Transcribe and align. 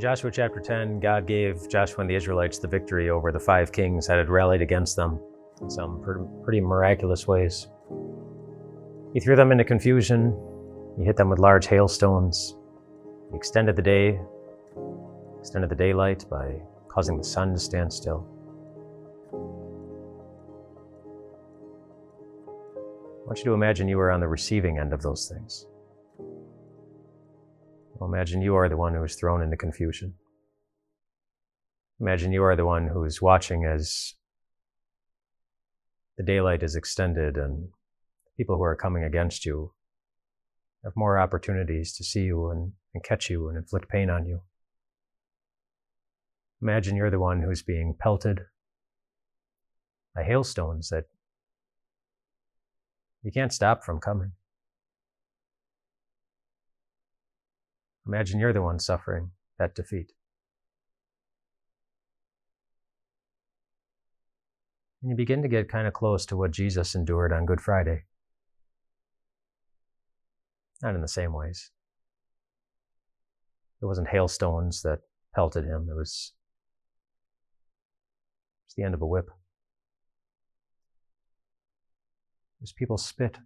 In 0.00 0.02
Joshua 0.02 0.30
chapter 0.30 0.60
10, 0.60 1.00
God 1.00 1.26
gave 1.26 1.68
Joshua 1.68 2.00
and 2.00 2.08
the 2.08 2.14
Israelites 2.14 2.58
the 2.58 2.66
victory 2.66 3.10
over 3.10 3.30
the 3.30 3.38
five 3.38 3.70
kings 3.70 4.06
that 4.06 4.16
had 4.16 4.30
rallied 4.30 4.62
against 4.62 4.96
them 4.96 5.20
in 5.60 5.68
some 5.68 6.00
pretty 6.42 6.62
miraculous 6.62 7.28
ways. 7.28 7.68
He 9.12 9.20
threw 9.20 9.36
them 9.36 9.52
into 9.52 9.62
confusion. 9.62 10.34
He 10.96 11.04
hit 11.04 11.18
them 11.18 11.28
with 11.28 11.38
large 11.38 11.66
hailstones. 11.66 12.56
He 13.30 13.36
extended 13.36 13.76
the 13.76 13.82
day, 13.82 14.18
extended 15.38 15.68
the 15.68 15.76
daylight 15.76 16.24
by 16.30 16.62
causing 16.88 17.18
the 17.18 17.24
sun 17.24 17.52
to 17.52 17.58
stand 17.58 17.92
still. 17.92 18.26
I 22.54 23.26
want 23.26 23.36
you 23.40 23.44
to 23.44 23.52
imagine 23.52 23.86
you 23.86 23.98
were 23.98 24.10
on 24.10 24.20
the 24.20 24.28
receiving 24.28 24.78
end 24.78 24.94
of 24.94 25.02
those 25.02 25.28
things. 25.28 25.66
Well, 28.00 28.08
imagine 28.08 28.40
you 28.40 28.56
are 28.56 28.70
the 28.70 28.78
one 28.78 28.94
who 28.94 29.04
is 29.04 29.14
thrown 29.14 29.42
into 29.42 29.58
confusion. 29.58 30.14
Imagine 32.00 32.32
you 32.32 32.42
are 32.42 32.56
the 32.56 32.64
one 32.64 32.88
who 32.88 33.04
is 33.04 33.20
watching 33.20 33.66
as 33.66 34.14
the 36.16 36.24
daylight 36.24 36.62
is 36.62 36.74
extended 36.74 37.36
and 37.36 37.68
people 38.38 38.56
who 38.56 38.62
are 38.62 38.74
coming 38.74 39.04
against 39.04 39.44
you 39.44 39.74
have 40.82 40.94
more 40.96 41.18
opportunities 41.18 41.92
to 41.92 42.02
see 42.02 42.22
you 42.22 42.48
and, 42.48 42.72
and 42.94 43.04
catch 43.04 43.28
you 43.28 43.50
and 43.50 43.58
inflict 43.58 43.90
pain 43.90 44.08
on 44.08 44.24
you. 44.24 44.40
Imagine 46.62 46.96
you're 46.96 47.10
the 47.10 47.20
one 47.20 47.42
who's 47.42 47.62
being 47.62 47.94
pelted 47.98 48.40
by 50.14 50.22
hailstones 50.22 50.88
that 50.88 51.04
you 53.22 53.30
can't 53.30 53.52
stop 53.52 53.84
from 53.84 54.00
coming. 54.00 54.32
Imagine 58.06 58.40
you're 58.40 58.52
the 58.52 58.62
one 58.62 58.78
suffering 58.78 59.30
that 59.58 59.74
defeat. 59.74 60.12
And 65.02 65.10
you 65.10 65.16
begin 65.16 65.42
to 65.42 65.48
get 65.48 65.68
kind 65.68 65.86
of 65.86 65.92
close 65.92 66.26
to 66.26 66.36
what 66.36 66.50
Jesus 66.50 66.94
endured 66.94 67.32
on 67.32 67.46
Good 67.46 67.60
Friday. 67.60 68.04
Not 70.82 70.94
in 70.94 71.00
the 71.00 71.08
same 71.08 71.32
ways. 71.32 71.70
It 73.82 73.86
wasn't 73.86 74.08
hailstones 74.08 74.82
that 74.82 75.00
pelted 75.34 75.64
him, 75.64 75.88
it 75.90 75.96
was, 75.96 76.32
it 78.62 78.68
was 78.68 78.74
the 78.76 78.82
end 78.82 78.94
of 78.94 79.00
a 79.00 79.06
whip. 79.06 79.30
It 82.58 82.62
was 82.62 82.72
people's 82.72 83.06
spit. 83.06 83.36
It 83.36 83.40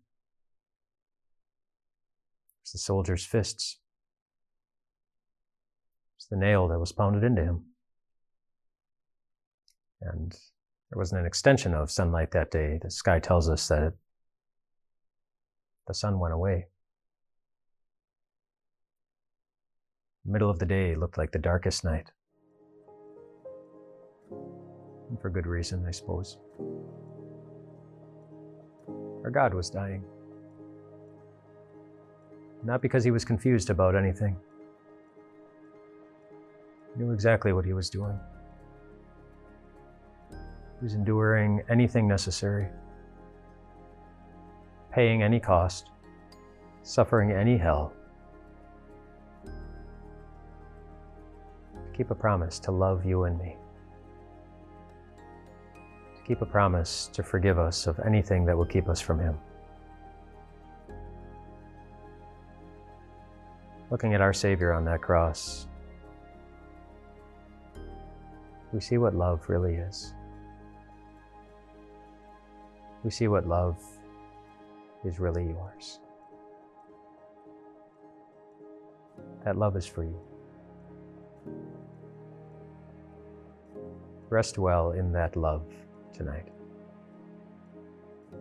was 2.64 2.72
the 2.72 2.78
soldiers' 2.78 3.24
fists. 3.24 3.78
The 6.34 6.40
nail 6.40 6.66
that 6.66 6.80
was 6.80 6.90
pounded 6.90 7.22
into 7.22 7.44
him. 7.44 7.62
And 10.02 10.32
there 10.32 10.98
wasn't 10.98 11.20
an 11.20 11.28
extension 11.28 11.74
of 11.74 11.92
sunlight 11.92 12.32
that 12.32 12.50
day. 12.50 12.80
The 12.82 12.90
sky 12.90 13.20
tells 13.20 13.48
us 13.48 13.68
that 13.68 13.84
it, 13.84 13.92
the 15.86 15.94
sun 15.94 16.18
went 16.18 16.34
away. 16.34 16.66
Middle 20.24 20.50
of 20.50 20.58
the 20.58 20.66
day 20.66 20.96
looked 20.96 21.18
like 21.18 21.30
the 21.30 21.38
darkest 21.38 21.84
night. 21.84 22.10
And 25.10 25.20
for 25.20 25.30
good 25.30 25.46
reason, 25.46 25.86
I 25.86 25.92
suppose. 25.92 26.38
Our 29.22 29.30
God 29.30 29.54
was 29.54 29.70
dying. 29.70 30.02
Not 32.64 32.82
because 32.82 33.04
he 33.04 33.12
was 33.12 33.24
confused 33.24 33.70
about 33.70 33.94
anything. 33.94 34.36
Knew 36.96 37.10
exactly 37.12 37.52
what 37.52 37.64
he 37.64 37.72
was 37.72 37.90
doing. 37.90 38.18
He 40.30 40.84
was 40.84 40.94
enduring 40.94 41.62
anything 41.68 42.06
necessary, 42.06 42.68
paying 44.92 45.22
any 45.22 45.40
cost, 45.40 45.90
suffering 46.82 47.32
any 47.32 47.56
hell 47.56 47.92
to 51.74 51.96
keep 51.96 52.10
a 52.10 52.14
promise 52.14 52.58
to 52.60 52.70
love 52.70 53.04
you 53.04 53.24
and 53.24 53.38
me. 53.38 53.56
To 56.16 56.22
keep 56.22 56.42
a 56.42 56.46
promise 56.46 57.08
to 57.12 57.22
forgive 57.22 57.58
us 57.58 57.86
of 57.86 57.98
anything 58.06 58.44
that 58.46 58.56
will 58.56 58.66
keep 58.66 58.88
us 58.88 59.00
from 59.00 59.18
Him. 59.18 59.38
Looking 63.90 64.14
at 64.14 64.20
our 64.20 64.32
Savior 64.32 64.72
on 64.72 64.84
that 64.84 65.02
cross, 65.02 65.66
we 68.74 68.80
see 68.80 68.98
what 68.98 69.14
love 69.14 69.48
really 69.48 69.76
is. 69.76 70.12
We 73.04 73.10
see 73.10 73.28
what 73.28 73.46
love 73.46 73.78
is 75.04 75.20
really 75.20 75.44
yours. 75.44 76.00
That 79.44 79.56
love 79.56 79.76
is 79.76 79.86
for 79.86 80.02
you. 80.02 80.20
Rest 84.28 84.58
well 84.58 84.90
in 84.90 85.12
that 85.12 85.36
love 85.36 85.62
tonight, 86.12 86.48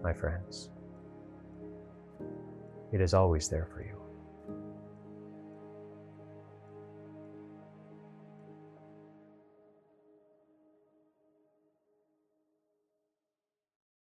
my 0.02 0.14
friends. 0.14 0.72
It 2.92 3.02
is 3.02 3.14
always 3.14 3.50
there 3.50 3.68
for 3.72 3.84
you. 3.84 3.93